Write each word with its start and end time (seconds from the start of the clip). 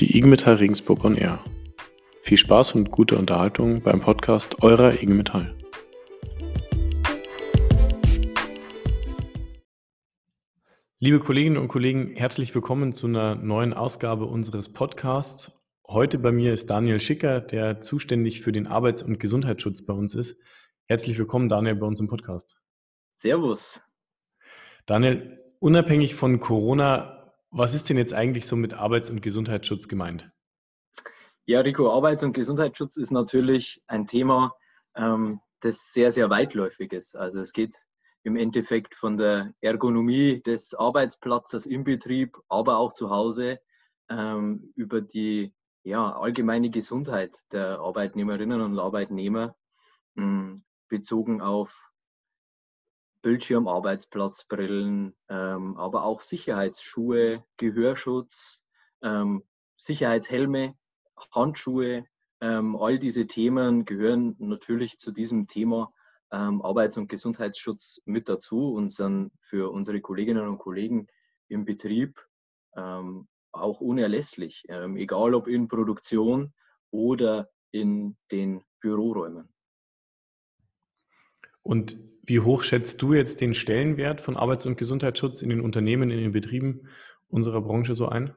die 0.00 0.16
IG 0.16 0.26
Metall 0.26 0.54
Regensburg 0.54 1.04
on 1.04 1.14
Air. 1.14 1.44
Viel 2.22 2.38
Spaß 2.38 2.74
und 2.74 2.90
gute 2.90 3.18
Unterhaltung 3.18 3.82
beim 3.82 4.00
Podcast 4.00 4.62
eurer 4.62 4.94
IG 4.94 5.12
Metall. 5.12 5.54
Liebe 11.00 11.20
Kolleginnen 11.20 11.58
und 11.58 11.68
Kollegen, 11.68 12.14
herzlich 12.14 12.54
willkommen 12.54 12.92
zu 12.92 13.08
einer 13.08 13.34
neuen 13.34 13.74
Ausgabe 13.74 14.24
unseres 14.24 14.72
Podcasts. 14.72 15.52
Heute 15.86 16.18
bei 16.18 16.32
mir 16.32 16.54
ist 16.54 16.70
Daniel 16.70 17.00
Schicker, 17.00 17.42
der 17.42 17.82
zuständig 17.82 18.40
für 18.40 18.52
den 18.52 18.66
Arbeits- 18.66 19.02
und 19.02 19.20
Gesundheitsschutz 19.20 19.84
bei 19.84 19.92
uns 19.92 20.14
ist. 20.14 20.40
Herzlich 20.86 21.18
willkommen, 21.18 21.50
Daniel, 21.50 21.76
bei 21.76 21.86
uns 21.86 22.00
im 22.00 22.08
Podcast. 22.08 22.56
Servus. 23.16 23.82
Daniel, 24.86 25.38
unabhängig 25.58 26.14
von 26.14 26.40
Corona, 26.40 27.19
was 27.50 27.74
ist 27.74 27.88
denn 27.90 27.98
jetzt 27.98 28.14
eigentlich 28.14 28.46
so 28.46 28.56
mit 28.56 28.74
Arbeits- 28.74 29.10
und 29.10 29.22
Gesundheitsschutz 29.22 29.88
gemeint? 29.88 30.30
Ja, 31.46 31.60
Rico, 31.60 31.92
Arbeits- 31.92 32.22
und 32.22 32.32
Gesundheitsschutz 32.32 32.96
ist 32.96 33.10
natürlich 33.10 33.82
ein 33.86 34.06
Thema, 34.06 34.54
ähm, 34.94 35.40
das 35.60 35.92
sehr, 35.92 36.12
sehr 36.12 36.30
weitläufig 36.30 36.92
ist. 36.92 37.16
Also 37.16 37.40
es 37.40 37.52
geht 37.52 37.86
im 38.22 38.36
Endeffekt 38.36 38.94
von 38.94 39.16
der 39.16 39.52
Ergonomie 39.60 40.42
des 40.42 40.74
Arbeitsplatzes 40.74 41.66
im 41.66 41.84
Betrieb, 41.84 42.36
aber 42.48 42.78
auch 42.78 42.92
zu 42.92 43.10
Hause 43.10 43.58
ähm, 44.08 44.72
über 44.76 45.00
die 45.00 45.54
ja, 45.82 46.12
allgemeine 46.12 46.70
Gesundheit 46.70 47.36
der 47.52 47.80
Arbeitnehmerinnen 47.80 48.60
und 48.60 48.78
Arbeitnehmer 48.78 49.56
mh, 50.14 50.24
hm, 50.24 50.62
bezogen 50.88 51.40
auf 51.40 51.89
Bildschirmarbeitsplatzbrillen, 53.22 55.14
ähm, 55.28 55.76
aber 55.76 56.04
auch 56.04 56.20
Sicherheitsschuhe, 56.20 57.44
Gehörschutz, 57.56 58.64
ähm, 59.02 59.42
Sicherheitshelme, 59.76 60.74
Handschuhe. 61.34 62.06
Ähm, 62.40 62.76
all 62.76 62.98
diese 62.98 63.26
Themen 63.26 63.84
gehören 63.84 64.36
natürlich 64.38 64.98
zu 64.98 65.10
diesem 65.12 65.46
Thema 65.46 65.92
ähm, 66.32 66.62
Arbeits- 66.62 66.96
und 66.96 67.08
Gesundheitsschutz 67.08 68.00
mit 68.04 68.28
dazu 68.28 68.72
und 68.72 68.92
sind 68.92 69.32
für 69.40 69.70
unsere 69.70 70.00
Kolleginnen 70.00 70.46
und 70.48 70.58
Kollegen 70.58 71.06
im 71.48 71.64
Betrieb 71.64 72.24
ähm, 72.76 73.28
auch 73.52 73.80
unerlässlich, 73.80 74.64
ähm, 74.68 74.96
egal 74.96 75.34
ob 75.34 75.48
in 75.48 75.68
Produktion 75.68 76.54
oder 76.90 77.50
in 77.72 78.16
den 78.30 78.64
Büroräumen. 78.80 79.52
Und 81.62 81.96
wie 82.22 82.40
hoch 82.40 82.62
schätzt 82.62 83.00
du 83.02 83.14
jetzt 83.14 83.40
den 83.40 83.54
Stellenwert 83.54 84.20
von 84.20 84.36
Arbeits- 84.36 84.66
und 84.66 84.76
Gesundheitsschutz 84.76 85.42
in 85.42 85.48
den 85.50 85.60
Unternehmen, 85.60 86.10
in 86.10 86.18
den 86.18 86.32
Betrieben 86.32 86.88
unserer 87.28 87.60
Branche 87.60 87.94
so 87.94 88.08
ein? 88.08 88.34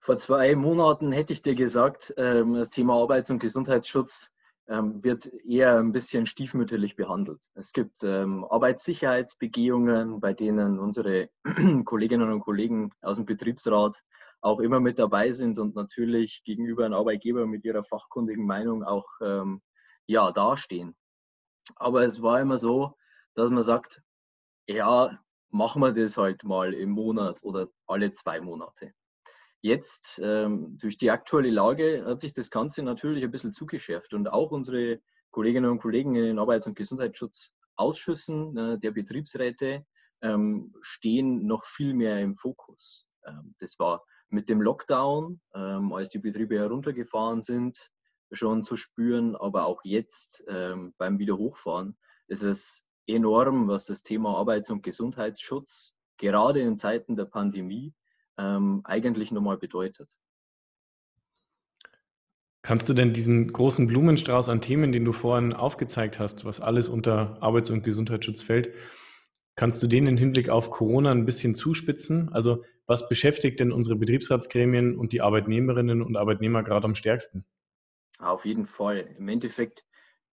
Vor 0.00 0.18
zwei 0.18 0.56
Monaten 0.56 1.12
hätte 1.12 1.34
ich 1.34 1.42
dir 1.42 1.54
gesagt, 1.54 2.14
das 2.16 2.70
Thema 2.70 2.94
Arbeits- 2.94 3.28
und 3.30 3.40
Gesundheitsschutz 3.40 4.32
ähm, 4.68 5.02
wird 5.02 5.30
eher 5.46 5.78
ein 5.78 5.92
bisschen 5.92 6.26
stiefmütterlich 6.26 6.94
behandelt. 6.94 7.40
Es 7.54 7.72
gibt 7.72 8.02
ähm, 8.04 8.44
Arbeitssicherheitsbegehungen, 8.44 10.20
bei 10.20 10.34
denen 10.34 10.78
unsere 10.78 11.30
Kolleginnen 11.84 12.30
und 12.30 12.40
Kollegen 12.40 12.92
aus 13.00 13.16
dem 13.16 13.26
Betriebsrat 13.26 14.02
auch 14.40 14.60
immer 14.60 14.80
mit 14.80 14.98
dabei 14.98 15.30
sind 15.30 15.58
und 15.58 15.74
natürlich 15.74 16.42
gegenüber 16.44 16.84
einem 16.84 16.94
Arbeitgeber 16.94 17.46
mit 17.46 17.64
ihrer 17.64 17.82
fachkundigen 17.82 18.46
Meinung 18.46 18.84
auch 18.84 19.06
ähm, 19.22 19.62
ja, 20.06 20.30
dastehen. 20.30 20.94
Aber 21.76 22.04
es 22.04 22.22
war 22.22 22.40
immer 22.40 22.56
so, 22.56 22.96
dass 23.34 23.50
man 23.50 23.62
sagt, 23.62 24.02
ja, 24.66 25.18
machen 25.50 25.80
wir 25.82 25.92
das 25.92 26.16
halt 26.16 26.44
mal 26.44 26.74
im 26.74 26.90
Monat 26.90 27.38
oder 27.42 27.68
alle 27.86 28.12
zwei 28.12 28.40
Monate. 28.40 28.92
Jetzt, 29.60 30.20
ähm, 30.22 30.78
durch 30.78 30.96
die 30.96 31.10
aktuelle 31.10 31.50
Lage, 31.50 32.04
hat 32.06 32.20
sich 32.20 32.32
das 32.32 32.50
Ganze 32.50 32.82
natürlich 32.82 33.24
ein 33.24 33.30
bisschen 33.30 33.52
zugeschärft 33.52 34.14
und 34.14 34.28
auch 34.28 34.52
unsere 34.52 35.00
Kolleginnen 35.30 35.70
und 35.70 35.80
Kollegen 35.80 36.14
in 36.14 36.24
den 36.24 36.38
Arbeits- 36.38 36.66
und 36.66 36.76
Gesundheitsschutzausschüssen 36.76 38.56
äh, 38.56 38.78
der 38.78 38.92
Betriebsräte 38.92 39.84
ähm, 40.22 40.74
stehen 40.80 41.46
noch 41.46 41.64
viel 41.64 41.94
mehr 41.94 42.20
im 42.20 42.36
Fokus. 42.36 43.06
Ähm, 43.26 43.54
das 43.58 43.78
war 43.78 44.04
mit 44.28 44.48
dem 44.48 44.60
Lockdown, 44.60 45.40
ähm, 45.54 45.92
als 45.92 46.08
die 46.08 46.18
Betriebe 46.18 46.58
heruntergefahren 46.58 47.42
sind, 47.42 47.90
schon 48.32 48.64
zu 48.64 48.76
spüren, 48.76 49.36
aber 49.36 49.66
auch 49.66 49.80
jetzt 49.84 50.44
ähm, 50.48 50.94
beim 50.98 51.18
Wiederhochfahren 51.18 51.96
ist 52.26 52.42
es 52.42 52.84
enorm, 53.06 53.68
was 53.68 53.86
das 53.86 54.02
Thema 54.02 54.36
Arbeits- 54.36 54.70
und 54.70 54.82
Gesundheitsschutz 54.82 55.94
gerade 56.18 56.60
in 56.60 56.76
Zeiten 56.76 57.14
der 57.14 57.24
Pandemie 57.24 57.94
ähm, 58.36 58.82
eigentlich 58.84 59.32
nochmal 59.32 59.56
bedeutet. 59.56 60.10
Kannst 62.62 62.88
du 62.88 62.92
denn 62.92 63.14
diesen 63.14 63.52
großen 63.52 63.86
Blumenstrauß 63.86 64.48
an 64.50 64.60
Themen, 64.60 64.92
den 64.92 65.04
du 65.04 65.12
vorhin 65.12 65.54
aufgezeigt 65.54 66.18
hast, 66.18 66.44
was 66.44 66.60
alles 66.60 66.88
unter 66.88 67.42
Arbeits- 67.42 67.70
und 67.70 67.82
Gesundheitsschutz 67.82 68.42
fällt, 68.42 68.74
kannst 69.54 69.82
du 69.82 69.86
den 69.86 70.06
im 70.06 70.16
Hinblick 70.16 70.50
auf 70.50 70.70
Corona 70.70 71.10
ein 71.10 71.24
bisschen 71.24 71.54
zuspitzen? 71.54 72.28
Also 72.30 72.64
was 72.86 73.08
beschäftigt 73.08 73.60
denn 73.60 73.72
unsere 73.72 73.96
Betriebsratsgremien 73.96 74.96
und 74.96 75.12
die 75.12 75.20
Arbeitnehmerinnen 75.20 76.02
und 76.02 76.16
Arbeitnehmer 76.16 76.62
gerade 76.62 76.84
am 76.84 76.94
stärksten? 76.94 77.44
Auf 78.18 78.44
jeden 78.44 78.66
Fall. 78.66 79.14
Im 79.18 79.28
Endeffekt 79.28 79.84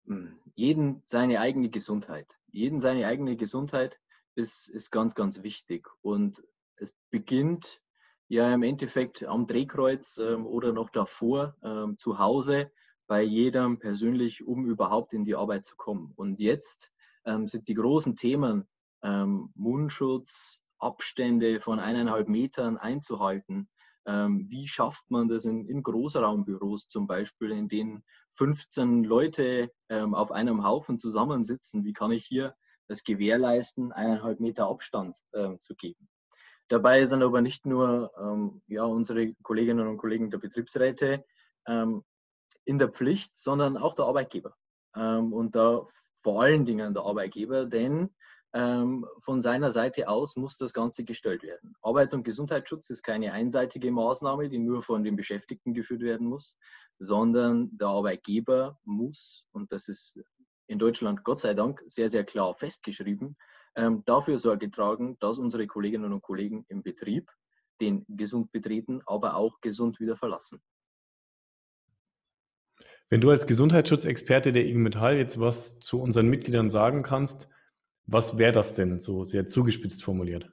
hm, 0.06 0.40
jeden 0.56 1.02
seine 1.06 1.40
eigene 1.40 1.70
Gesundheit. 1.70 2.40
Jeden 2.48 2.80
seine 2.80 3.08
eigene 3.08 3.38
Gesundheit 3.38 4.00
ist, 4.36 4.68
ist 4.70 4.92
ganz, 4.92 5.16
ganz 5.16 5.44
wichtig. 5.44 5.88
Und 6.02 6.44
es 6.76 6.94
beginnt 7.10 7.82
ja 8.28 8.54
im 8.54 8.64
Endeffekt 8.64 9.24
am 9.24 9.48
Drehkreuz 9.48 10.18
ähm, 10.18 10.46
oder 10.46 10.74
noch 10.74 10.90
davor 10.90 11.56
ähm, 11.64 11.98
zu 11.98 12.20
Hause 12.20 12.72
bei 13.08 13.22
jedem 13.24 13.80
persönlich, 13.80 14.46
um 14.46 14.66
überhaupt 14.66 15.14
in 15.14 15.24
die 15.24 15.36
Arbeit 15.36 15.66
zu 15.66 15.76
kommen. 15.76 16.14
Und 16.16 16.40
jetzt 16.40 16.92
ähm, 17.26 17.48
sind 17.48 17.68
die 17.68 17.74
großen 17.74 18.16
Themen 18.16 18.68
ähm, 19.02 19.52
Mundschutz, 19.56 20.62
Abstände 20.78 21.60
von 21.60 21.80
eineinhalb 21.80 22.30
Metern 22.30 22.78
einzuhalten. 22.78 23.70
Ähm, 24.09 24.47
wie 24.50 24.68
schafft 24.68 25.12
man 25.12 25.28
das 25.28 25.46
in, 25.46 25.68
in, 25.68 25.84
Großraumbüros 25.84 26.88
zum 26.88 27.06
Beispiel, 27.06 27.52
in 27.52 27.70
denen 27.70 28.03
15 28.31 29.03
Leute 29.03 29.72
ähm, 29.90 30.16
auf 30.16 30.31
einem 30.31 30.64
Haufen 30.64 30.97
zusammensitzen? 30.97 31.84
Wie 31.84 31.94
kann 31.94 32.12
ich 32.12 32.25
hier 32.25 32.56
das 32.88 33.03
gewährleisten, 33.03 33.92
eineinhalb 33.92 34.40
Meter 34.40 34.68
Abstand 34.68 35.16
zu 35.59 35.75
geben? 35.75 36.09
Dabei 36.69 37.06
sind 37.06 37.22
aber 37.22 37.42
nicht 37.42 37.66
nur 37.66 38.12
ähm, 38.19 38.64
ja, 38.68 38.84
unsere 38.84 39.34
Kolleginnen 39.44 39.88
und 39.88 39.98
Kollegen 39.98 40.31
der 40.31 40.38
Betriebsräte 40.40 41.24
ähm, 41.68 42.03
in 42.64 42.78
der 42.78 42.90
Pflicht, 42.90 43.36
sondern 43.36 43.78
auch 43.78 43.96
der 43.96 44.06
Arbeitgeber. 44.06 44.56
Ähm, 44.96 45.34
und 45.34 45.56
da 45.56 45.86
vor 46.22 46.44
allen 46.44 46.66
Dingen 46.66 46.94
der 46.94 47.03
Arbeitgeber, 47.03 47.66
denn 47.66 48.02
ähm, 48.02 48.09
von 48.52 49.42
seiner 49.42 49.70
Seite 49.70 50.08
aus 50.10 50.36
muss 50.36 50.58
das 50.58 50.74
Ganze 50.74 51.04
gestellt 51.04 51.44
werden. 51.44 51.76
Arbeits- 51.82 52.16
und 52.16 52.24
Gesundheitsschutz 52.24 52.90
ist 52.90 53.04
keine 53.04 53.32
einseitige 53.32 53.92
Maßnahme, 53.92 54.50
die 54.50 54.58
nur 54.58 54.82
von 54.82 55.04
den 55.04 55.16
Beschäftigten 55.16 55.74
geführt 55.74 56.02
werden 56.02 56.28
muss, 56.28 56.58
sondern 56.98 57.70
der 57.78 57.90
Arbeitgeber 57.90 58.80
muss, 58.86 59.46
und 59.52 59.72
das 59.72 59.88
ist 59.88 60.20
in 60.66 60.80
Deutschland 60.80 61.24
Gott 61.24 61.40
sei 61.40 61.54
Dank 61.54 61.84
sehr, 61.86 62.10
sehr 62.10 62.24
klar 62.24 62.56
festgeschrieben, 62.56 63.38
ähm, 63.76 64.04
dafür 64.06 64.38
Sorge 64.38 64.72
tragen, 64.72 65.18
dass 65.20 65.38
unsere 65.38 65.68
Kolleginnen 65.68 66.12
und 66.12 66.22
Kollegen 66.22 66.66
im 66.70 66.81
Betrieb 66.81 67.31
den 67.81 68.04
gesund 68.08 68.52
betreten, 68.52 69.02
aber 69.06 69.36
auch 69.36 69.62
gesund 69.62 70.00
wieder 70.00 70.16
verlassen. 70.16 70.60
Wenn 73.10 73.22
du 73.22 73.30
als 73.30 73.48
Gesundheitsschutzexperte 73.48 74.52
der 74.52 74.66
IG 74.66 74.78
Metall 74.78 75.18
jetzt 75.18 75.40
was 75.40 75.80
zu 75.80 76.02
unseren 76.02 76.28
Mitgliedern 76.28 76.70
sagen 76.70 77.04
kannst, 77.04 77.50
was 78.12 78.38
wäre 78.38 78.52
das 78.52 78.74
denn 78.74 79.00
so 79.00 79.24
sehr 79.24 79.47
zugespitzt 79.47 80.04
formuliert? 80.04 80.51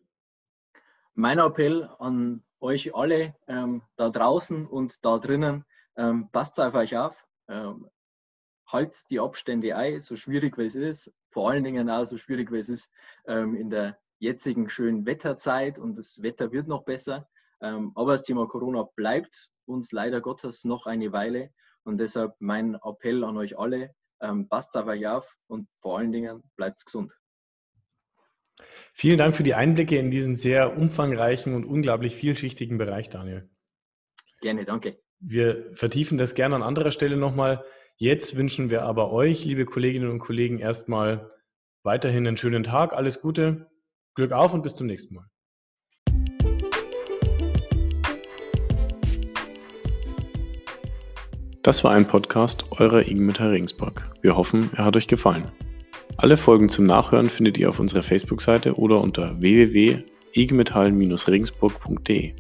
Mein 1.15 1.39
Appell 1.39 1.89
an 1.99 2.43
euch 2.61 2.95
alle 2.95 3.35
ähm, 3.49 3.83
da 3.97 4.11
draußen 4.11 4.67
und 4.67 5.05
da 5.05 5.19
drinnen, 5.19 5.65
ähm, 5.97 6.29
passt 6.31 6.61
auf 6.61 6.75
euch 6.75 6.97
auf, 6.97 7.27
ähm, 7.49 7.89
haltet 8.67 9.05
die 9.11 9.21
Abstände 9.21 9.77
ein, 9.77 10.01
so 10.01 10.17
schwierig 10.17 10.59
wie 10.59 10.67
es 10.67 10.75
ist. 10.75 11.15
Vor 11.31 11.51
allen 11.51 11.65
Dingen 11.65 11.89
auch 11.89 12.05
so 12.05 12.19
schwierig 12.19 12.53
wie 12.53 12.59
es 12.59 12.69
ist 12.69 12.91
ähm, 13.27 13.55
in 13.55 13.71
der 13.71 13.99
jetzigen 14.19 14.69
schönen 14.69 15.07
Wetterzeit 15.07 15.79
und 15.79 15.97
das 15.97 16.23
Wetter 16.23 16.53
wird 16.53 16.69
noch 16.69 16.85
besser. 16.85 17.29
Ähm, 17.61 17.93
aber 17.95 18.13
das 18.13 18.23
Thema 18.23 18.47
Corona 18.47 18.83
bleibt 18.97 19.49
uns 19.67 19.93
leider 19.93 20.21
Gottes 20.21 20.65
noch 20.65 20.87
eine 20.87 21.13
Weile 21.13 21.51
und 21.85 21.99
deshalb 21.99 22.35
mein 22.39 22.75
Appell 22.75 23.25
an 23.25 23.37
euch 23.37 23.59
alle, 23.59 23.95
ähm, 24.21 24.49
passt 24.49 24.77
auf 24.77 24.87
euch 24.87 25.07
auf 25.07 25.37
und 25.47 25.69
vor 25.77 25.99
allen 25.99 26.13
Dingen 26.13 26.43
bleibt 26.57 26.85
gesund. 26.85 27.17
Vielen 28.93 29.19
Dank 29.19 29.37
für 29.37 29.43
die 29.43 29.55
Einblicke 29.55 29.99
in 29.99 30.11
diesen 30.11 30.37
sehr 30.37 30.77
umfangreichen 30.77 31.55
und 31.55 31.65
unglaublich 31.65 32.15
vielschichtigen 32.15 32.79
Bereich, 32.79 33.09
Daniel. 33.09 33.49
Gerne, 34.41 34.65
danke. 34.65 34.99
Wir 35.19 35.71
vertiefen 35.75 36.19
das 36.19 36.35
gerne 36.35 36.57
an 36.57 36.63
anderer 36.63 36.93
Stelle 36.93 37.17
nochmal. 37.17 37.65
Jetzt 37.97 38.37
wünschen 38.37 38.71
wir 38.71 38.83
aber 38.83 39.13
euch, 39.13 39.45
liebe 39.45 39.65
Kolleginnen 39.65 40.11
und 40.11 40.19
Kollegen, 40.19 40.59
erstmal 40.59 41.31
weiterhin 41.83 42.27
einen 42.27 42.37
schönen 42.37 42.63
Tag. 42.63 42.93
Alles 42.93 43.21
Gute, 43.23 43.71
Glück 44.15 44.33
auf 44.33 44.53
und 44.53 44.63
bis 44.63 44.75
zum 44.75 44.87
nächsten 44.87 45.15
Mal. 45.15 45.27
Das 51.63 51.83
war 51.83 51.91
ein 51.91 52.07
Podcast 52.07 52.71
eurer 52.71 53.01
IG 53.01 53.17
Metall 53.17 53.49
Regensburg. 53.49 54.09
Wir 54.21 54.37
hoffen, 54.37 54.71
er 54.77 54.85
hat 54.85 54.97
euch 54.97 55.09
gefallen. 55.09 55.51
Alle 56.19 56.39
Folgen 56.39 56.71
zum 56.71 56.87
Nachhören 56.87 57.29
findet 57.29 57.59
ihr 57.59 57.69
auf 57.69 57.79
unserer 57.79 58.03
Facebook-Seite 58.03 58.73
oder 58.75 59.03
unter 59.03 59.39
www.igmetall-regensburg.de. 59.41 62.33